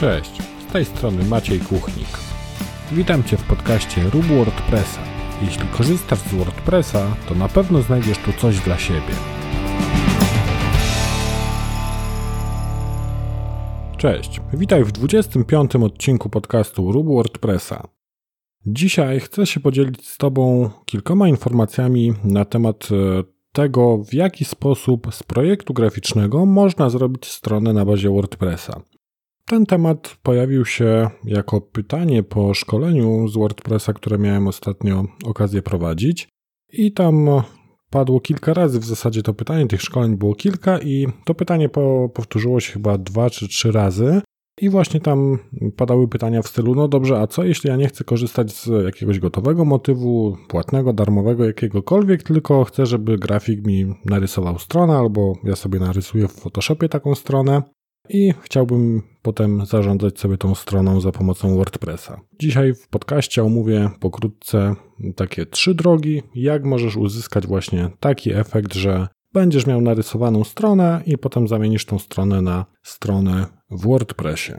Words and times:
Cześć, 0.00 0.42
z 0.68 0.72
tej 0.72 0.84
strony 0.84 1.24
Maciej 1.24 1.60
Kuchnik. 1.60 2.08
Witam 2.92 3.24
Cię 3.24 3.36
w 3.36 3.44
podcaście 3.44 4.02
Rób 4.10 4.24
WordPressa. 4.24 5.00
Jeśli 5.42 5.68
korzystasz 5.68 6.18
z 6.18 6.34
WordPressa, 6.34 7.16
to 7.28 7.34
na 7.34 7.48
pewno 7.48 7.82
znajdziesz 7.82 8.18
tu 8.18 8.32
coś 8.32 8.60
dla 8.60 8.78
siebie. 8.78 9.14
Cześć, 13.96 14.40
witaj 14.52 14.84
w 14.84 14.92
25. 14.92 15.76
odcinku 15.76 16.30
podcastu 16.30 16.92
Rób 16.92 17.06
WordPressa. 17.06 17.88
Dzisiaj 18.66 19.20
chcę 19.20 19.46
się 19.46 19.60
podzielić 19.60 20.08
z 20.08 20.18
Tobą 20.18 20.70
kilkoma 20.84 21.28
informacjami 21.28 22.12
na 22.24 22.44
temat 22.44 22.88
e, 22.92 23.22
tego, 23.52 23.98
w 23.98 24.14
jaki 24.14 24.44
sposób 24.44 25.14
z 25.14 25.22
projektu 25.22 25.74
graficznego 25.74 26.46
można 26.46 26.90
zrobić 26.90 27.26
stronę 27.26 27.72
na 27.72 27.84
bazie 27.84 28.10
WordPressa. 28.10 28.80
Ten 29.48 29.66
temat 29.66 30.16
pojawił 30.22 30.64
się 30.64 31.10
jako 31.24 31.60
pytanie 31.60 32.22
po 32.22 32.54
szkoleniu 32.54 33.28
z 33.28 33.36
WordPressa, 33.36 33.92
które 33.92 34.18
miałem 34.18 34.46
ostatnio 34.46 35.04
okazję 35.24 35.62
prowadzić. 35.62 36.28
I 36.72 36.92
tam 36.92 37.28
padło 37.90 38.20
kilka 38.20 38.54
razy 38.54 38.80
w 38.80 38.84
zasadzie 38.84 39.22
to 39.22 39.34
pytanie, 39.34 39.66
tych 39.66 39.82
szkoleń 39.82 40.16
było 40.16 40.34
kilka 40.34 40.78
i 40.78 41.06
to 41.24 41.34
pytanie 41.34 41.68
po, 41.68 42.10
powtórzyło 42.14 42.60
się 42.60 42.72
chyba 42.72 42.98
dwa 42.98 43.30
czy 43.30 43.48
trzy 43.48 43.72
razy. 43.72 44.20
I 44.60 44.70
właśnie 44.70 45.00
tam 45.00 45.38
padały 45.76 46.08
pytania 46.08 46.42
w 46.42 46.48
stylu: 46.48 46.74
No 46.74 46.88
dobrze, 46.88 47.20
a 47.20 47.26
co 47.26 47.44
jeśli 47.44 47.70
ja 47.70 47.76
nie 47.76 47.88
chcę 47.88 48.04
korzystać 48.04 48.52
z 48.52 48.84
jakiegoś 48.84 49.18
gotowego 49.18 49.64
motywu, 49.64 50.36
płatnego, 50.48 50.92
darmowego, 50.92 51.44
jakiegokolwiek, 51.44 52.22
tylko 52.22 52.64
chcę, 52.64 52.86
żeby 52.86 53.18
grafik 53.18 53.66
mi 53.66 53.94
narysował 54.04 54.58
stronę, 54.58 54.96
albo 54.96 55.32
ja 55.44 55.56
sobie 55.56 55.80
narysuję 55.80 56.28
w 56.28 56.32
Photoshopie 56.32 56.88
taką 56.88 57.14
stronę 57.14 57.62
i 58.08 58.34
chciałbym 58.42 59.02
potem 59.22 59.66
zarządzać 59.66 60.18
sobie 60.18 60.38
tą 60.38 60.54
stroną 60.54 61.00
za 61.00 61.12
pomocą 61.12 61.56
WordPressa. 61.56 62.20
Dzisiaj 62.40 62.74
w 62.74 62.88
podcaście 62.88 63.42
omówię 63.42 63.90
pokrótce 64.00 64.74
takie 65.16 65.46
trzy 65.46 65.74
drogi, 65.74 66.22
jak 66.34 66.64
możesz 66.64 66.96
uzyskać 66.96 67.46
właśnie 67.46 67.90
taki 68.00 68.32
efekt, 68.32 68.74
że 68.74 69.08
będziesz 69.32 69.66
miał 69.66 69.80
narysowaną 69.80 70.44
stronę 70.44 71.02
i 71.06 71.18
potem 71.18 71.48
zamienisz 71.48 71.84
tą 71.84 71.98
stronę 71.98 72.42
na 72.42 72.66
stronę 72.82 73.46
w 73.70 73.86
WordPressie. 73.86 74.52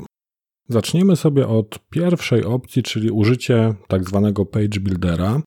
Zaczniemy 0.69 1.15
sobie 1.15 1.47
od 1.47 1.79
pierwszej 1.89 2.45
opcji, 2.45 2.83
czyli 2.83 3.11
użycie 3.11 3.73
tak 3.87 4.03
zwanego 4.03 4.45
page 4.45 4.79
buildera. 4.79 5.41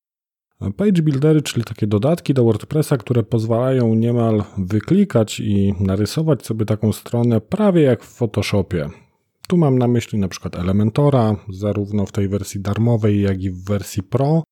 Page 0.76 1.02
buildery, 1.02 1.42
czyli 1.42 1.64
takie 1.64 1.86
dodatki 1.86 2.34
do 2.34 2.44
WordPressa, 2.44 2.96
które 2.96 3.22
pozwalają 3.22 3.94
niemal 3.94 4.44
wyklikać 4.58 5.40
i 5.40 5.74
narysować 5.80 6.46
sobie 6.46 6.64
taką 6.64 6.92
stronę 6.92 7.40
prawie 7.40 7.82
jak 7.82 8.04
w 8.04 8.14
Photoshopie. 8.14 8.88
Tu 9.48 9.56
mam 9.56 9.78
na 9.78 9.88
myśli 9.88 10.18
na 10.18 10.28
przykład 10.28 10.56
Elementora, 10.56 11.36
zarówno 11.48 12.06
w 12.06 12.12
tej 12.12 12.28
wersji 12.28 12.60
darmowej, 12.60 13.22
jak 13.22 13.42
i 13.42 13.50
w 13.50 13.64
wersji 13.64 14.02
Pro, 14.02 14.42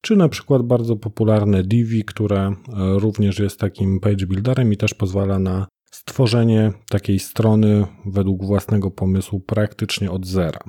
czy 0.00 0.16
na 0.16 0.28
przykład 0.28 0.62
bardzo 0.62 0.96
popularne 0.96 1.62
Divi, 1.62 2.04
które 2.04 2.46
e, 2.46 2.54
również 2.98 3.38
jest 3.38 3.60
takim 3.60 4.00
page 4.00 4.26
builderem 4.26 4.72
i 4.72 4.76
też 4.76 4.94
pozwala 4.94 5.38
na 5.38 5.66
stworzenie 5.90 6.72
takiej 6.90 7.18
strony 7.18 7.86
według 8.06 8.44
własnego 8.44 8.90
pomysłu 8.90 9.40
praktycznie 9.40 10.10
od 10.10 10.26
zera. 10.26 10.60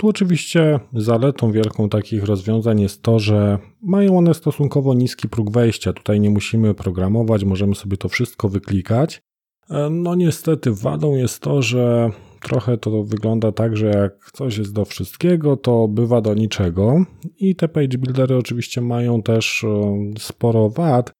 Tu 0.00 0.08
oczywiście 0.08 0.80
zaletą 0.92 1.52
wielką 1.52 1.88
takich 1.88 2.24
rozwiązań 2.24 2.80
jest 2.80 3.02
to, 3.02 3.18
że 3.18 3.58
mają 3.82 4.18
one 4.18 4.34
stosunkowo 4.34 4.94
niski 4.94 5.28
próg 5.28 5.50
wejścia. 5.50 5.92
Tutaj 5.92 6.20
nie 6.20 6.30
musimy 6.30 6.74
programować, 6.74 7.44
możemy 7.44 7.74
sobie 7.74 7.96
to 7.96 8.08
wszystko 8.08 8.48
wyklikać. 8.48 9.22
E, 9.70 9.90
no 9.90 10.14
niestety 10.14 10.72
wadą 10.72 11.16
jest 11.16 11.40
to, 11.42 11.62
że 11.62 12.10
trochę 12.42 12.78
to 12.78 13.04
wygląda 13.04 13.52
tak, 13.52 13.76
że 13.76 13.86
jak 13.86 14.30
coś 14.32 14.56
jest 14.56 14.72
do 14.72 14.84
wszystkiego, 14.84 15.56
to 15.56 15.88
bywa 15.88 16.20
do 16.20 16.34
niczego. 16.34 17.04
I 17.38 17.56
te 17.56 17.68
page 17.68 17.98
buildery 17.98 18.36
oczywiście 18.36 18.80
mają 18.80 19.22
też 19.22 19.64
e, 19.64 20.00
sporo 20.18 20.68
wad. 20.68 21.12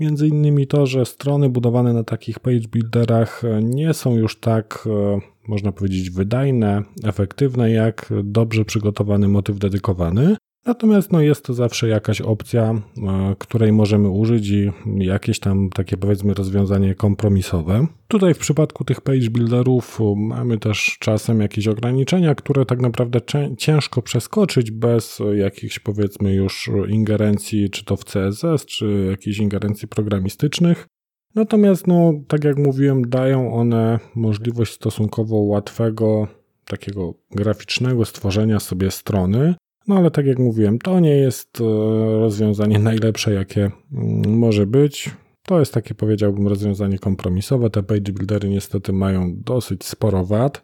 Między 0.00 0.28
innymi 0.28 0.66
to, 0.66 0.86
że 0.86 1.06
strony 1.06 1.48
budowane 1.48 1.92
na 1.92 2.04
takich 2.04 2.38
page 2.38 2.68
builderach 2.72 3.42
nie 3.62 3.94
są 3.94 4.16
już 4.16 4.40
tak, 4.40 4.88
e, 4.90 5.20
można 5.48 5.72
powiedzieć, 5.72 6.10
wydajne, 6.10 6.82
efektywne, 7.04 7.70
jak 7.70 8.12
dobrze 8.24 8.64
przygotowany 8.64 9.28
motyw 9.28 9.58
dedykowany. 9.58 10.36
Natomiast 10.66 11.12
no, 11.12 11.20
jest 11.20 11.44
to 11.44 11.54
zawsze 11.54 11.88
jakaś 11.88 12.20
opcja, 12.20 12.70
e, 12.72 13.34
której 13.38 13.72
możemy 13.72 14.08
użyć 14.08 14.48
i 14.48 14.72
jakieś 14.98 15.40
tam 15.40 15.70
takie 15.70 15.96
powiedzmy 15.96 16.34
rozwiązanie 16.34 16.94
kompromisowe. 16.94 17.86
Tutaj 18.08 18.34
w 18.34 18.38
przypadku 18.38 18.84
tych 18.84 19.00
page 19.00 19.30
builderów 19.30 19.98
mamy 20.16 20.58
też 20.58 20.96
czasem 21.00 21.40
jakieś 21.40 21.68
ograniczenia, 21.68 22.34
które 22.34 22.66
tak 22.66 22.80
naprawdę 22.80 23.20
ciężko 23.58 24.02
przeskoczyć 24.02 24.70
bez 24.70 25.22
jakichś 25.34 25.78
powiedzmy 25.78 26.34
już 26.34 26.70
ingerencji, 26.88 27.70
czy 27.70 27.84
to 27.84 27.96
w 27.96 28.04
CSS, 28.04 28.66
czy 28.66 29.06
jakichś 29.10 29.38
ingerencji 29.38 29.88
programistycznych. 29.88 30.86
Natomiast, 31.34 31.86
no, 31.86 32.12
tak 32.28 32.44
jak 32.44 32.58
mówiłem, 32.58 33.08
dają 33.08 33.54
one 33.54 33.98
możliwość 34.14 34.72
stosunkowo 34.72 35.36
łatwego, 35.36 36.28
takiego 36.64 37.14
graficznego 37.30 38.04
stworzenia 38.04 38.60
sobie 38.60 38.90
strony, 38.90 39.54
no 39.88 39.96
ale 39.96 40.10
tak 40.10 40.26
jak 40.26 40.38
mówiłem, 40.38 40.78
to 40.78 41.00
nie 41.00 41.16
jest 41.16 41.60
e, 41.60 41.64
rozwiązanie 42.20 42.78
najlepsze, 42.78 43.32
jakie 43.32 43.70
mm, 43.92 44.38
może 44.38 44.66
być. 44.66 45.10
To 45.46 45.58
jest 45.58 45.74
takie, 45.74 45.94
powiedziałbym, 45.94 46.48
rozwiązanie 46.48 46.98
kompromisowe. 46.98 47.70
Te 47.70 47.82
page 47.82 48.12
buildery 48.12 48.48
niestety 48.48 48.92
mają 48.92 49.32
dosyć 49.36 49.84
sporo 49.84 50.24
wad. 50.24 50.62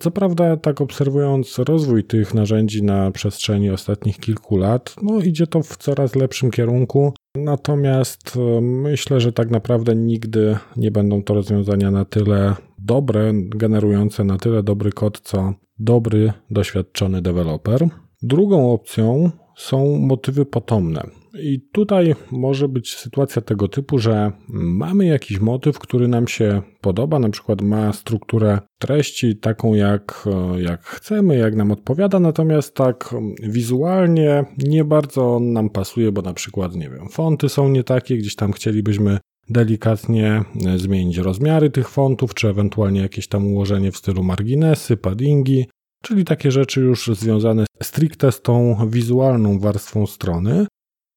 Co 0.00 0.10
prawda, 0.10 0.56
tak 0.56 0.80
obserwując 0.80 1.58
rozwój 1.58 2.04
tych 2.04 2.34
narzędzi 2.34 2.82
na 2.82 3.10
przestrzeni 3.10 3.70
ostatnich 3.70 4.18
kilku 4.18 4.56
lat, 4.56 4.94
no 5.02 5.20
idzie 5.20 5.46
to 5.46 5.62
w 5.62 5.76
coraz 5.76 6.16
lepszym 6.16 6.50
kierunku. 6.50 7.12
Natomiast 7.36 8.36
e, 8.36 8.60
myślę, 8.60 9.20
że 9.20 9.32
tak 9.32 9.50
naprawdę 9.50 9.94
nigdy 9.94 10.56
nie 10.76 10.90
będą 10.90 11.22
to 11.22 11.34
rozwiązania 11.34 11.90
na 11.90 12.04
tyle 12.04 12.54
dobre, 12.78 13.32
generujące 13.34 14.24
na 14.24 14.38
tyle 14.38 14.62
dobry 14.62 14.92
kod, 14.92 15.20
co 15.20 15.54
dobry, 15.78 16.32
doświadczony 16.50 17.22
deweloper. 17.22 17.88
Drugą 18.22 18.72
opcją 18.72 19.30
są 19.56 19.98
motywy 19.98 20.46
potomne. 20.46 21.02
I 21.42 21.60
tutaj 21.72 22.14
może 22.30 22.68
być 22.68 22.96
sytuacja 22.96 23.42
tego 23.42 23.68
typu, 23.68 23.98
że 23.98 24.32
mamy 24.48 25.06
jakiś 25.06 25.40
motyw, 25.40 25.78
który 25.78 26.08
nam 26.08 26.28
się 26.28 26.62
podoba, 26.80 27.18
na 27.18 27.28
przykład 27.28 27.62
ma 27.62 27.92
strukturę 27.92 28.58
treści 28.78 29.36
taką 29.36 29.74
jak, 29.74 30.28
jak 30.58 30.82
chcemy, 30.82 31.36
jak 31.36 31.54
nam 31.56 31.70
odpowiada, 31.70 32.20
natomiast 32.20 32.74
tak 32.74 33.14
wizualnie 33.42 34.44
nie 34.58 34.84
bardzo 34.84 35.40
nam 35.40 35.70
pasuje, 35.70 36.12
bo 36.12 36.22
na 36.22 36.32
przykład, 36.32 36.74
nie 36.74 36.90
wiem, 36.90 37.08
fonty 37.08 37.48
są 37.48 37.68
nie 37.68 37.84
takie, 37.84 38.16
gdzieś 38.16 38.36
tam 38.36 38.52
chcielibyśmy 38.52 39.18
delikatnie 39.50 40.42
zmienić 40.76 41.16
rozmiary 41.16 41.70
tych 41.70 41.88
fontów, 41.88 42.34
czy 42.34 42.48
ewentualnie 42.48 43.00
jakieś 43.00 43.28
tam 43.28 43.46
ułożenie 43.46 43.92
w 43.92 43.96
stylu 43.96 44.22
marginesy, 44.22 44.96
paddingi, 44.96 45.66
czyli 46.02 46.24
takie 46.24 46.50
rzeczy 46.50 46.80
już 46.80 47.06
związane 47.06 47.66
stricte 47.82 48.32
z 48.32 48.42
tą 48.42 48.76
wizualną 48.90 49.58
warstwą 49.58 50.06
strony. 50.06 50.66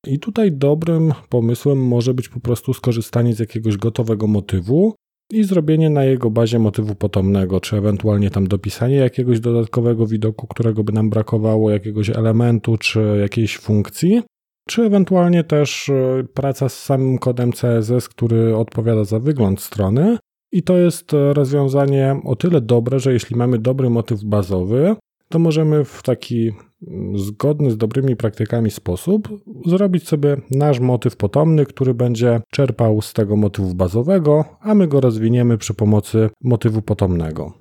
I 0.07 0.19
tutaj 0.19 0.51
dobrym 0.51 1.13
pomysłem 1.29 1.87
może 1.87 2.13
być 2.13 2.29
po 2.29 2.39
prostu 2.39 2.73
skorzystanie 2.73 3.33
z 3.33 3.39
jakiegoś 3.39 3.77
gotowego 3.77 4.27
motywu 4.27 4.95
i 5.31 5.43
zrobienie 5.43 5.89
na 5.89 6.03
jego 6.03 6.31
bazie 6.31 6.59
motywu 6.59 6.95
potomnego, 6.95 7.59
czy 7.59 7.77
ewentualnie 7.77 8.29
tam 8.29 8.47
dopisanie 8.47 8.95
jakiegoś 8.95 9.39
dodatkowego 9.39 10.07
widoku, 10.07 10.47
którego 10.47 10.83
by 10.83 10.93
nam 10.93 11.09
brakowało, 11.09 11.71
jakiegoś 11.71 12.09
elementu, 12.09 12.77
czy 12.77 13.17
jakiejś 13.21 13.57
funkcji, 13.57 14.21
czy 14.69 14.81
ewentualnie 14.81 15.43
też 15.43 15.89
e, 15.89 16.23
praca 16.33 16.69
z 16.69 16.83
samym 16.83 17.17
kodem 17.17 17.51
CSS, 17.51 18.09
który 18.09 18.55
odpowiada 18.55 19.03
za 19.03 19.19
wygląd 19.19 19.61
strony, 19.61 20.17
i 20.51 20.63
to 20.63 20.77
jest 20.77 21.13
e, 21.13 21.33
rozwiązanie 21.33 22.21
o 22.25 22.35
tyle 22.35 22.61
dobre, 22.61 22.99
że 22.99 23.13
jeśli 23.13 23.35
mamy 23.35 23.59
dobry 23.59 23.89
motyw 23.89 24.23
bazowy, 24.23 24.95
to 25.29 25.39
możemy 25.39 25.85
w 25.85 26.03
taki 26.03 26.51
mm, 26.87 27.17
zgodny 27.17 27.71
z 27.71 27.77
dobrymi 27.77 28.15
praktykami 28.15 28.71
sposób 28.71 29.29
zrobić 29.65 30.07
sobie 30.07 30.37
nasz 30.51 30.79
motyw 30.79 31.15
potomny, 31.15 31.65
który 31.65 31.93
będzie 31.93 32.41
czerpał 32.51 33.01
z 33.01 33.13
tego 33.13 33.35
motywu 33.35 33.75
bazowego, 33.75 34.45
a 34.59 34.75
my 34.75 34.87
go 34.87 35.01
rozwiniemy 35.01 35.57
przy 35.57 35.73
pomocy 35.73 36.29
motywu 36.43 36.81
potomnego. 36.81 37.53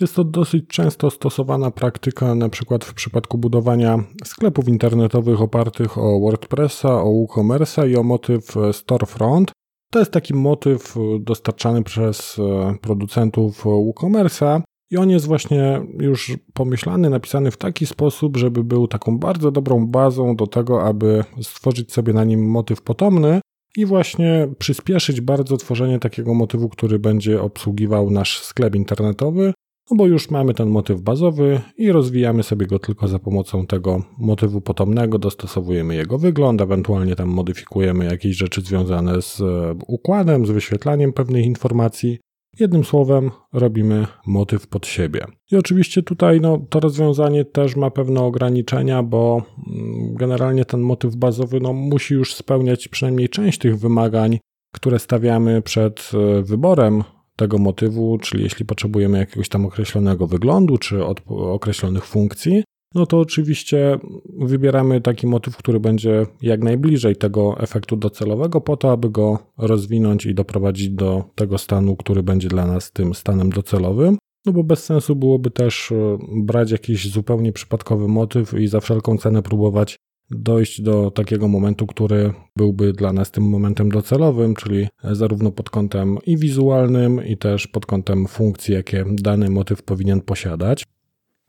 Jest 0.00 0.14
to 0.14 0.24
dosyć 0.24 0.66
często 0.66 1.10
stosowana 1.10 1.70
praktyka, 1.70 2.34
na 2.34 2.48
przykład 2.48 2.84
w 2.84 2.94
przypadku 2.94 3.38
budowania 3.38 3.98
sklepów 4.24 4.68
internetowych 4.68 5.42
opartych 5.42 5.98
o 5.98 6.20
WordPressa, 6.20 7.02
o 7.02 7.06
WooCommerce'a 7.06 7.90
i 7.90 7.96
o 7.96 8.02
motyw 8.02 8.56
e, 8.56 8.72
Storefront, 8.72 9.52
to 9.90 9.98
jest 9.98 10.10
taki 10.10 10.34
motyw 10.34 10.96
e, 10.96 11.00
dostarczany 11.20 11.82
przez 11.82 12.38
e, 12.38 12.74
producentów 12.80 13.64
WooCommerce'a 13.64 14.60
i 14.90 14.96
on 14.96 15.10
jest 15.10 15.26
właśnie 15.26 15.80
już 16.00 16.36
pomyślany, 16.54 17.10
napisany 17.10 17.50
w 17.50 17.56
taki 17.56 17.86
sposób, 17.86 18.36
żeby 18.36 18.64
był 18.64 18.88
taką 18.88 19.18
bardzo 19.18 19.50
dobrą 19.50 19.86
bazą 19.86 20.36
do 20.36 20.46
tego, 20.46 20.82
aby 20.82 21.24
stworzyć 21.42 21.92
sobie 21.92 22.12
na 22.12 22.24
nim 22.24 22.50
motyw 22.50 22.82
potomny 22.82 23.40
i 23.76 23.86
właśnie 23.86 24.48
przyspieszyć 24.58 25.20
bardzo 25.20 25.56
tworzenie 25.56 25.98
takiego 25.98 26.34
motywu, 26.34 26.68
który 26.68 26.98
będzie 26.98 27.42
obsługiwał 27.42 28.10
nasz 28.10 28.42
sklep 28.42 28.74
internetowy 28.74 29.52
no 29.90 29.96
bo 29.96 30.06
już 30.06 30.30
mamy 30.30 30.54
ten 30.54 30.68
motyw 30.68 31.00
bazowy 31.00 31.60
i 31.78 31.92
rozwijamy 31.92 32.42
sobie 32.42 32.66
go 32.66 32.78
tylko 32.78 33.08
za 33.08 33.18
pomocą 33.18 33.66
tego 33.66 34.02
motywu 34.18 34.60
potomnego, 34.60 35.18
dostosowujemy 35.18 35.94
jego 35.94 36.18
wygląd, 36.18 36.60
ewentualnie 36.60 37.16
tam 37.16 37.28
modyfikujemy 37.28 38.04
jakieś 38.04 38.36
rzeczy 38.36 38.60
związane 38.60 39.22
z 39.22 39.40
e, 39.40 39.74
układem, 39.86 40.46
z 40.46 40.50
wyświetlaniem 40.50 41.12
pewnych 41.12 41.46
informacji. 41.46 42.18
Jednym 42.60 42.84
słowem, 42.84 43.30
robimy 43.52 44.06
motyw 44.26 44.66
pod 44.66 44.86
siebie. 44.86 45.24
I 45.52 45.56
oczywiście 45.56 46.02
tutaj 46.02 46.40
no, 46.40 46.58
to 46.70 46.80
rozwiązanie 46.80 47.44
też 47.44 47.76
ma 47.76 47.90
pewne 47.90 48.20
ograniczenia, 48.20 49.02
bo 49.02 49.42
mm, 49.68 50.14
generalnie 50.14 50.64
ten 50.64 50.80
motyw 50.80 51.16
bazowy 51.16 51.60
no, 51.60 51.72
musi 51.72 52.14
już 52.14 52.34
spełniać 52.34 52.88
przynajmniej 52.88 53.28
część 53.28 53.58
tych 53.58 53.78
wymagań, 53.78 54.38
które 54.72 54.98
stawiamy 54.98 55.62
przed 55.62 56.10
e, 56.14 56.42
wyborem 56.42 57.04
tego 57.36 57.58
motywu, 57.58 58.18
czyli 58.18 58.42
jeśli 58.42 58.66
potrzebujemy 58.66 59.18
jakiegoś 59.18 59.48
tam 59.48 59.66
określonego 59.66 60.26
wyglądu 60.26 60.78
czy 60.78 61.04
określonych 61.28 62.04
funkcji, 62.04 62.62
no 62.94 63.06
to 63.06 63.20
oczywiście 63.20 63.98
wybieramy 64.38 65.00
taki 65.00 65.26
motyw, 65.26 65.56
który 65.56 65.80
będzie 65.80 66.26
jak 66.42 66.62
najbliżej 66.62 67.16
tego 67.16 67.60
efektu 67.60 67.96
docelowego, 67.96 68.60
po 68.60 68.76
to, 68.76 68.92
aby 68.92 69.10
go 69.10 69.38
rozwinąć 69.58 70.26
i 70.26 70.34
doprowadzić 70.34 70.90
do 70.90 71.24
tego 71.34 71.58
stanu, 71.58 71.96
który 71.96 72.22
będzie 72.22 72.48
dla 72.48 72.66
nas 72.66 72.92
tym 72.92 73.14
stanem 73.14 73.50
docelowym. 73.50 74.18
No 74.46 74.52
bo 74.52 74.64
bez 74.64 74.84
sensu 74.84 75.16
byłoby 75.16 75.50
też 75.50 75.92
e, 75.92 76.18
brać 76.36 76.70
jakiś 76.70 77.10
zupełnie 77.10 77.52
przypadkowy 77.52 78.08
motyw 78.08 78.54
i 78.54 78.66
za 78.66 78.80
wszelką 78.80 79.18
cenę 79.18 79.42
próbować 79.42 79.96
dojść 80.30 80.82
do 80.82 81.10
takiego 81.10 81.48
momentu, 81.48 81.86
który 81.86 82.32
byłby 82.56 82.92
dla 82.92 83.12
nas 83.12 83.30
tym 83.30 83.44
momentem 83.44 83.88
docelowym, 83.88 84.54
czyli 84.54 84.88
zarówno 85.04 85.52
pod 85.52 85.70
kątem 85.70 86.18
i 86.26 86.36
wizualnym, 86.36 87.26
i 87.26 87.36
też 87.36 87.66
pod 87.66 87.86
kątem 87.86 88.26
funkcji, 88.26 88.74
jakie 88.74 89.04
dany 89.08 89.50
motyw 89.50 89.82
powinien 89.82 90.20
posiadać. 90.20 90.86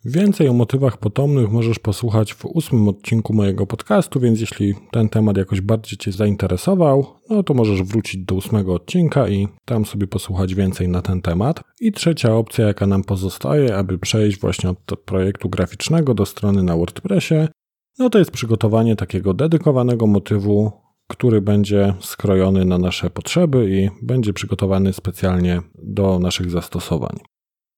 Więcej 0.06 0.48
o 0.48 0.54
motywach 0.54 0.98
potomnych 0.98 1.52
możesz 1.52 1.80
posłuchać 1.80 2.34
w 2.34 2.46
ósmym 2.46 2.88
odcinku 2.88 3.34
mojego 3.34 3.68
podcastu, 3.68 4.20
więc 4.20 4.42
jeśli 4.42 4.76
ten 4.92 5.10
temat 5.10 5.38
jakoś 5.38 5.62
bardziej 5.62 5.98
Cię 5.98 6.12
zainteresował, 6.12 7.06
no 7.30 7.44
to 7.44 7.54
możesz 7.54 7.84
wrócić 7.84 8.26
do 8.26 8.36
ósmego 8.36 8.74
odcinka 8.74 9.30
i 9.30 9.48
tam 9.66 9.86
sobie 9.86 10.08
posłuchać 10.08 10.56
więcej 10.56 10.88
na 10.88 11.02
ten 11.02 11.22
temat. 11.22 11.62
I 11.82 11.92
trzecia 11.92 12.36
opcja, 12.36 12.68
jaka 12.68 12.88
nam 12.88 13.04
pozostaje, 13.04 13.76
aby 13.76 13.98
przejść 13.98 14.40
właśnie 14.40 14.70
od 14.70 15.00
projektu 15.06 15.50
graficznego 15.50 16.14
do 16.14 16.26
strony 16.26 16.64
na 16.64 16.78
WordPressie, 16.78 17.48
no 18.00 18.10
to 18.10 18.20
jest 18.20 18.32
przygotowanie 18.32 18.96
takiego 18.96 19.34
dedykowanego 19.34 20.08
motywu, 20.08 20.72
który 21.08 21.42
będzie 21.42 21.94
skrojony 22.00 22.66
na 22.66 22.78
nasze 22.78 23.10
potrzeby 23.10 23.70
i 23.72 24.06
będzie 24.06 24.34
przygotowany 24.34 24.94
specjalnie 24.94 25.62
do 25.84 26.20
naszych 26.20 26.50
zastosowań. 26.50 27.18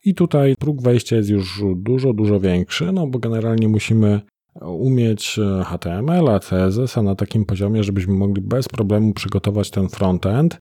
I 0.05 0.15
tutaj 0.15 0.55
próg 0.59 0.81
wejścia 0.81 1.15
jest 1.15 1.29
już 1.29 1.63
dużo, 1.75 2.13
dużo 2.13 2.39
większy, 2.39 2.91
no 2.91 3.07
bo 3.07 3.19
generalnie 3.19 3.67
musimy 3.67 4.21
umieć 4.61 5.39
HTML, 5.65 6.39
CSS 6.39 6.97
a 6.97 7.01
na 7.01 7.15
takim 7.15 7.45
poziomie, 7.45 7.83
żebyśmy 7.83 8.13
mogli 8.13 8.41
bez 8.41 8.67
problemu 8.67 9.13
przygotować 9.13 9.71
ten 9.71 9.89
frontend. 9.89 10.57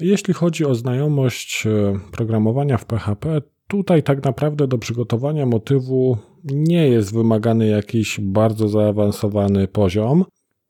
Jeśli 0.00 0.34
chodzi 0.34 0.64
o 0.64 0.74
znajomość 0.74 1.66
e, 1.66 1.98
programowania 2.12 2.78
w 2.78 2.84
PHP, 2.84 3.42
tutaj 3.68 4.02
tak 4.02 4.24
naprawdę 4.24 4.66
do 4.66 4.78
przygotowania 4.78 5.46
motywu 5.46 6.18
nie 6.44 6.88
jest 6.88 7.14
wymagany 7.14 7.66
jakiś 7.66 8.20
bardzo 8.20 8.68
zaawansowany 8.68 9.68
poziom. 9.68 10.24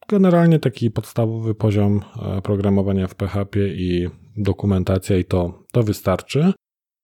Generalnie 0.08 0.58
taki 0.58 0.90
podstawowy 0.90 1.54
poziom 1.54 2.00
e, 2.22 2.42
programowania 2.42 3.06
w 3.06 3.14
PHP 3.14 3.68
i 3.68 4.08
dokumentacja 4.36 5.16
i 5.16 5.24
to, 5.24 5.64
to 5.72 5.82
wystarczy. 5.82 6.52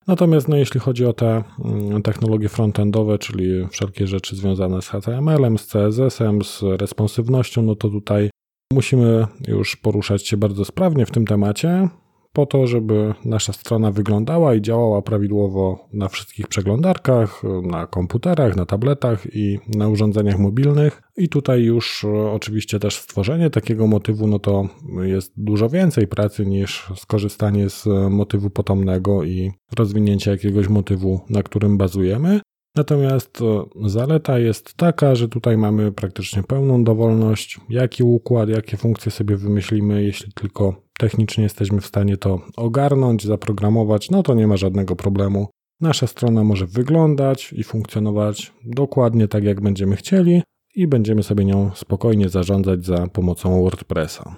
Natomiast 0.06 0.48
no, 0.48 0.56
jeśli 0.56 0.80
chodzi 0.80 1.06
o 1.06 1.12
te 1.12 1.42
mm, 1.64 2.02
technologie 2.02 2.48
frontendowe, 2.48 3.18
czyli 3.18 3.66
wszelkie 3.70 4.06
rzeczy 4.06 4.36
związane 4.36 4.82
z 4.82 4.88
HTML-em, 4.88 5.58
z 5.58 5.66
CSS-em, 5.66 6.44
z 6.44 6.62
responsywnością, 6.62 7.62
no 7.62 7.74
to 7.74 7.88
tutaj 7.88 8.30
musimy 8.72 9.26
już 9.48 9.76
poruszać 9.76 10.26
się 10.26 10.36
bardzo 10.36 10.64
sprawnie 10.64 11.06
w 11.06 11.10
tym 11.10 11.26
temacie 11.26 11.88
po 12.34 12.46
to, 12.46 12.66
żeby 12.66 13.14
nasza 13.24 13.52
strona 13.52 13.90
wyglądała 13.90 14.54
i 14.54 14.62
działała 14.62 15.02
prawidłowo 15.02 15.88
na 15.92 16.08
wszystkich 16.08 16.48
przeglądarkach, 16.48 17.42
na 17.62 17.86
komputerach, 17.86 18.56
na 18.56 18.66
tabletach 18.66 19.26
i 19.34 19.58
na 19.76 19.88
urządzeniach 19.88 20.38
mobilnych. 20.38 21.02
I 21.16 21.28
tutaj 21.28 21.62
już 21.62 22.04
e, 22.04 22.30
oczywiście 22.30 22.78
też 22.78 22.96
stworzenie 22.96 23.50
takiego 23.50 23.86
motywu, 23.86 24.26
no 24.26 24.38
to 24.38 24.68
jest 25.02 25.32
dużo 25.36 25.68
więcej 25.68 26.08
pracy 26.08 26.46
niż 26.46 26.92
skorzystanie 26.96 27.70
z 27.70 27.86
motywu 28.10 28.50
potomnego 28.50 29.24
i 29.24 29.52
rozwinięcie 29.78 30.30
jakiegoś 30.30 30.68
motywu, 30.68 31.20
na 31.30 31.42
którym 31.42 31.78
bazujemy. 31.78 32.40
Natomiast 32.76 33.40
e, 33.40 33.64
zaleta 33.88 34.38
jest 34.38 34.74
taka, 34.74 35.14
że 35.14 35.28
tutaj 35.28 35.56
mamy 35.56 35.92
praktycznie 35.92 36.42
pełną 36.42 36.84
dowolność, 36.84 37.60
jaki 37.68 38.02
układ, 38.02 38.48
jakie 38.48 38.76
funkcje 38.76 39.12
sobie 39.12 39.36
wymyślimy, 39.36 40.02
jeśli 40.02 40.32
tylko 40.32 40.74
technicznie 40.98 41.44
jesteśmy 41.44 41.80
w 41.80 41.86
stanie 41.86 42.16
to 42.16 42.40
ogarnąć, 42.56 43.24
zaprogramować, 43.24 44.10
no 44.10 44.22
to 44.22 44.34
nie 44.34 44.46
ma 44.46 44.56
żadnego 44.56 44.96
problemu. 44.96 45.48
Nasza 45.80 46.06
strona 46.06 46.44
może 46.44 46.66
wyglądać 46.66 47.52
i 47.52 47.64
funkcjonować 47.64 48.52
dokładnie 48.64 49.28
tak, 49.28 49.44
jak 49.44 49.60
będziemy 49.60 49.96
chcieli, 49.96 50.42
i 50.74 50.86
będziemy 50.86 51.22
sobie 51.22 51.44
nią 51.44 51.70
spokojnie 51.74 52.28
zarządzać 52.28 52.84
za 52.84 53.06
pomocą 53.06 53.62
WordPressa. 53.62 54.36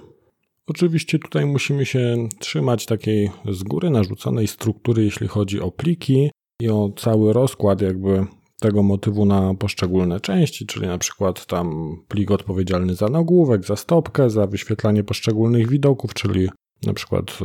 Oczywiście 0.66 1.18
tutaj 1.18 1.46
musimy 1.46 1.86
się 1.86 2.28
trzymać 2.38 2.86
takiej 2.86 3.30
z 3.50 3.62
góry 3.62 3.90
narzuconej 3.90 4.46
struktury, 4.46 5.04
jeśli 5.04 5.28
chodzi 5.28 5.60
o 5.60 5.70
pliki 5.70 6.30
i 6.60 6.68
o 6.70 6.90
cały 6.96 7.32
rozkład 7.32 7.80
jakby 7.80 8.26
tego 8.60 8.82
motywu 8.82 9.24
na 9.24 9.54
poszczególne 9.54 10.20
części, 10.20 10.66
czyli 10.66 10.86
na 10.86 10.98
przykład 10.98 11.46
tam 11.46 11.96
plik 12.08 12.30
odpowiedzialny 12.30 12.94
za 12.94 13.08
nagłówek, 13.08 13.64
za 13.64 13.76
stopkę, 13.76 14.30
za 14.30 14.46
wyświetlanie 14.46 15.04
poszczególnych 15.04 15.68
widoków, 15.68 16.14
czyli 16.14 16.48
na 16.86 16.92
przykład 16.92 17.38
e, 17.42 17.44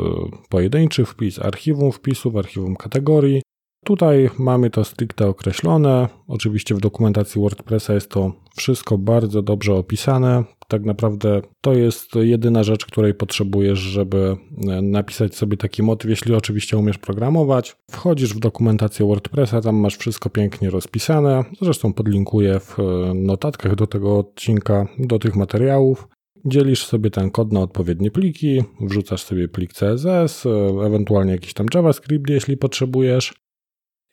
pojedynczy 0.49 1.05
wpis, 1.05 1.39
archiwum 1.39 1.91
wpisów, 1.91 2.35
archiwum 2.35 2.75
kategorii. 2.75 3.41
Tutaj 3.85 4.29
mamy 4.39 4.69
to 4.69 4.83
stricte 4.83 5.27
określone. 5.27 6.07
Oczywiście 6.27 6.75
w 6.75 6.79
dokumentacji 6.79 7.41
WordPressa 7.41 7.93
jest 7.93 8.09
to 8.09 8.31
wszystko 8.55 8.97
bardzo 8.97 9.41
dobrze 9.41 9.73
opisane 9.73 10.43
tak 10.71 10.85
naprawdę 10.85 11.41
to 11.61 11.73
jest 11.73 12.15
jedyna 12.15 12.63
rzecz, 12.63 12.85
której 12.85 13.13
potrzebujesz, 13.13 13.79
żeby 13.79 14.37
e, 14.67 14.81
napisać 14.81 15.35
sobie 15.35 15.57
taki 15.57 15.83
motyw, 15.83 16.09
jeśli 16.09 16.35
oczywiście 16.35 16.77
umiesz 16.77 16.97
programować. 16.97 17.75
Wchodzisz 17.91 18.33
w 18.33 18.39
dokumentację 18.39 19.05
WordPressa, 19.05 19.61
tam 19.61 19.75
masz 19.75 19.97
wszystko 19.97 20.29
pięknie 20.29 20.69
rozpisane. 20.69 21.43
Zresztą 21.61 21.93
podlinkuję 21.93 22.59
w 22.59 22.79
e, 22.79 23.13
notatkach 23.13 23.75
do 23.75 23.87
tego 23.87 24.17
odcinka, 24.17 24.87
do 24.99 25.19
tych 25.19 25.35
materiałów. 25.35 26.07
Dzielisz 26.45 26.85
sobie 26.85 27.09
ten 27.09 27.31
kod 27.31 27.51
na 27.51 27.59
odpowiednie 27.59 28.11
pliki, 28.11 28.63
wrzucasz 28.81 29.23
sobie 29.23 29.47
plik 29.47 29.73
CSS, 29.73 30.45
e, 30.45 30.49
ewentualnie 30.85 31.31
jakiś 31.31 31.53
tam 31.53 31.67
JavaScript, 31.73 32.29
jeśli 32.29 32.57
potrzebujesz. 32.57 33.33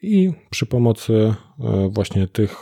I 0.02 0.33
przy 0.50 0.66
pomocy 0.66 1.35
właśnie 1.90 2.28
tych 2.28 2.56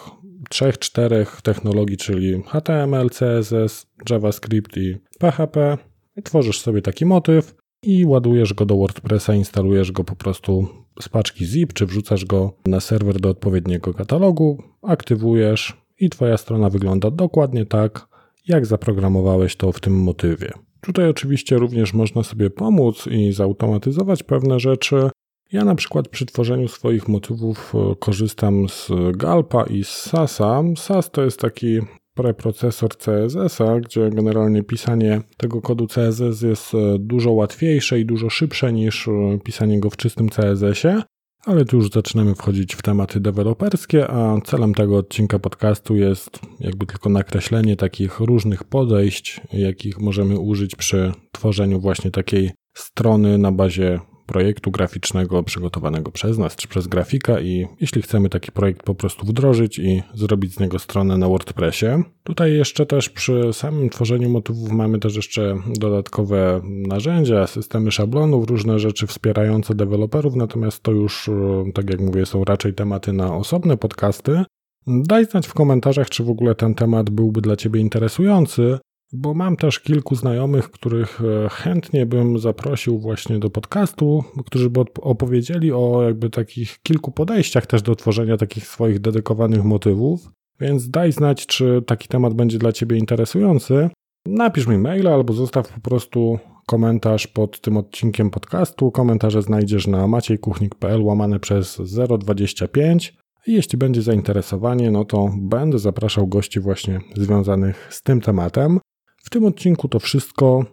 trzech, 0.49 0.79
czterech 0.79 1.43
technologii, 1.43 1.97
czyli 1.97 2.43
HTML, 2.47 3.09
CSS, 3.11 3.87
JavaScript 4.11 4.77
i 4.77 4.97
PHP. 5.19 5.79
Tworzysz 6.25 6.61
sobie 6.61 6.83
taki 6.83 7.07
motyw 7.07 7.55
i 7.83 8.07
ładujesz 8.07 8.55
go 8.55 8.67
do 8.67 8.77
WordPressa, 8.77 9.35
instalujesz 9.35 9.93
go 9.93 10.05
po 10.05 10.17
prostu 10.17 10.69
z 11.01 11.09
paczki 11.09 11.47
zip, 11.47 11.73
czy 11.73 11.87
wrzucasz 11.87 12.25
go 12.25 12.53
na 12.67 12.81
serwer 12.81 13.21
do 13.21 13.29
odpowiedniego 13.29 13.95
katalogu, 13.95 14.63
aktywujesz 14.83 15.77
i 16.01 16.11
Twoja 16.11 16.37
strona 16.37 16.71
wygląda 16.71 17.11
dokładnie 17.11 17.67
tak, 17.67 18.09
jak 18.49 18.67
zaprogramowałeś 18.67 19.57
to 19.57 19.73
w 19.73 19.81
tym 19.81 20.03
motywie. 20.03 20.53
Tutaj 20.81 21.09
oczywiście 21.09 21.57
również 21.57 21.95
można 21.95 22.23
sobie 22.23 22.51
pomóc 22.51 23.07
i 23.07 23.33
zautomatyzować 23.33 24.23
pewne 24.23 24.61
rzeczy, 24.61 25.11
ja 25.53 25.65
na 25.65 25.75
przykład 25.75 26.09
przy 26.09 26.27
tworzeniu 26.27 26.69
swoich 26.69 27.09
motywów 27.09 27.73
e, 27.75 27.97
korzystam 27.97 28.69
z 28.69 28.91
Galpa 29.17 29.65
i 29.65 29.85
z 29.85 29.89
Sasa. 29.89 30.63
SAS 30.77 31.11
to 31.11 31.23
jest 31.23 31.41
taki 31.41 31.81
preprocesor 32.15 32.91
CSS-a, 32.97 33.81
gdzie 33.81 34.11
generalnie 34.11 34.63
pisanie 34.63 35.21
tego 35.37 35.63
kodu 35.63 35.87
CSS 35.87 36.43
jest 36.43 36.75
e, 36.75 36.99
dużo 36.99 37.33
łatwiejsze 37.33 38.01
i 38.01 38.07
dużo 38.07 38.31
szybsze 38.31 38.73
niż 38.73 39.09
e, 39.09 39.39
pisanie 39.45 39.81
go 39.81 39.91
w 39.91 39.97
czystym 39.97 40.29
CSS-ie. 40.29 41.03
Ale 41.45 41.65
tu 41.65 41.77
już 41.77 41.91
zaczynamy 41.91 42.35
wchodzić 42.35 42.75
w 42.75 42.83
tematy 42.83 43.21
deweloperskie, 43.21 44.11
a 44.11 44.41
celem 44.45 44.75
tego 44.75 44.97
odcinka 44.97 45.39
podcastu 45.39 45.97
jest 45.97 46.41
jakby 46.61 46.87
tylko 46.87 47.09
nakreślenie 47.09 47.77
takich 47.77 48.21
różnych 48.21 48.65
podejść, 48.65 49.41
jakich 49.53 49.99
możemy 50.01 50.39
użyć 50.39 50.77
przy 50.77 51.13
tworzeniu 51.33 51.81
właśnie 51.81 52.11
takiej 52.11 52.51
strony 52.75 53.39
na 53.39 53.53
bazie 53.53 54.01
projektu 54.27 54.71
graficznego 54.71 55.43
przygotowanego 55.43 56.11
przez 56.11 56.39
nas 56.39 56.57
czy 56.57 56.69
przez 56.69 56.87
grafika 56.87 57.41
i 57.41 57.67
jeśli 57.81 58.03
chcemy 58.03 58.29
taki 58.29 58.53
projekt 58.53 58.83
po 58.83 58.95
prostu 58.95 59.27
wdrożyć 59.27 59.79
i 59.79 60.03
zrobić 60.15 60.55
z 60.55 60.61
niego 60.61 60.79
stronę 60.79 61.19
na 61.19 61.29
WordPressie. 61.29 61.87
Tutaj 62.23 62.53
jeszcze 62.53 62.87
też 62.87 63.09
przy 63.09 63.53
samym 63.53 63.91
tworzeniu 63.91 64.31
motywów 64.31 64.71
mamy 64.71 64.99
też 64.99 65.17
jeszcze 65.17 65.57
dodatkowe 65.79 66.61
narzędzia, 66.65 67.47
systemy 67.47 67.91
szablonów, 67.91 68.49
różne 68.49 68.79
rzeczy 68.79 69.07
wspierające 69.07 69.75
deweloperów, 69.75 70.37
natomiast 70.37 70.83
to 70.83 70.93
już, 70.93 71.29
e, 71.29 71.65
tak 71.75 71.91
jak 71.91 72.01
mówię, 72.01 72.27
są 72.27 72.45
raczej 72.45 72.75
tematy 72.75 73.13
na 73.13 73.37
osobne 73.37 73.77
podcasty. 73.77 74.45
Daj 74.87 75.25
znać 75.25 75.47
w 75.47 75.55
komentarzach, 75.55 76.11
czy 76.11 76.25
w 76.25 76.31
ogóle 76.31 76.55
ten 76.55 76.75
temat 76.75 77.11
byłby 77.11 77.41
dla 77.41 77.57
Ciebie 77.57 77.81
interesujący, 77.81 78.79
bo 79.13 79.35
mam 79.35 79.57
też 79.57 79.81
kilku 79.81 80.15
znajomych, 80.15 80.71
których 80.71 81.21
e, 81.21 81.49
chętnie 81.49 82.07
bym 82.07 82.39
zaprosił 82.39 82.99
właśnie 82.99 83.39
do 83.39 83.51
podcastu, 83.51 84.25
którzy 84.47 84.71
by 84.71 84.81
opowiedzieli 85.01 85.73
o 85.73 86.03
jakby 86.03 86.31
takich 86.31 86.79
kilku 86.83 87.13
podejściach 87.13 87.67
też 87.67 87.83
do 87.83 87.97
tworzenia 87.97 88.37
takich 88.37 88.67
swoich 88.67 89.01
dedykowanych 89.01 89.65
motywów. 89.65 90.31
Więc 90.61 90.91
daj 90.91 91.13
znać, 91.13 91.47
czy 91.47 91.83
taki 91.87 92.09
temat 92.09 92.35
będzie 92.35 92.59
dla 92.59 92.73
Ciebie 92.73 92.99
interesujący. 92.99 93.91
Napisz 94.27 94.67
mi 94.67 94.79
maila 94.79 95.15
albo 95.15 95.33
zostaw 95.33 95.73
po 95.73 95.81
prostu 95.81 96.39
komentarz 96.67 97.27
pod 97.27 97.61
tym 97.61 97.77
odcinkiem 97.77 98.31
podcastu. 98.31 98.91
Komentarze 98.91 99.43
znajdziesz 99.43 99.87
na 99.87 100.07
maciejkuchnik.pl 100.07 101.03
łamane 101.03 101.41
przez 101.41 101.81
025. 102.19 103.15
I 103.47 103.53
jeśli 103.53 103.79
będzie 103.79 104.03
zainteresowanie, 104.03 104.91
no 104.91 105.05
to 105.05 105.31
będę 105.39 105.79
zapraszał 105.79 106.27
gości 106.27 106.61
właśnie 106.61 107.01
związanych 107.17 107.89
z 107.91 108.03
tym 108.03 108.21
tematem. 108.21 108.79
W 109.27 109.31
tym 109.31 109.45
odcinku 109.45 109.89
to 109.89 109.99
wszystko. 109.99 110.65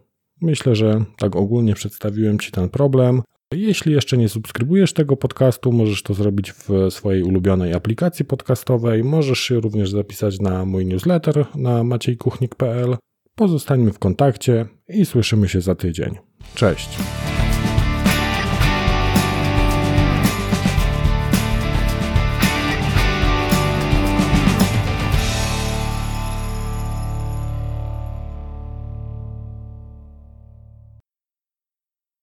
Myślę, 0.41 0.75
że 0.75 1.05
tak 1.17 1.35
ogólnie 1.35 1.73
przedstawiłem 1.73 2.39
Ci 2.39 2.51
ten 2.51 2.69
problem. 2.69 3.21
Jeśli 3.53 3.93
jeszcze 3.93 4.17
nie 4.17 4.29
subskrybujesz 4.29 4.93
tego 4.93 5.17
podcastu, 5.17 5.71
możesz 5.71 6.03
to 6.03 6.13
zrobić 6.13 6.51
w 6.51 6.69
swojej 6.89 7.23
ulubionej 7.23 7.73
aplikacji 7.73 8.25
podcastowej. 8.25 9.03
Możesz 9.03 9.39
się 9.39 9.59
również 9.59 9.91
zapisać 9.91 10.39
na 10.39 10.65
mój 10.65 10.85
newsletter 10.85 11.45
na 11.55 11.83
maciejkuchnik.pl. 11.83 12.97
Pozostańmy 13.35 13.91
w 13.93 13.99
kontakcie 13.99 14.65
i 14.89 15.05
słyszymy 15.05 15.49
się 15.49 15.61
za 15.61 15.75
tydzień. 15.75 16.17
Cześć! 16.55 16.89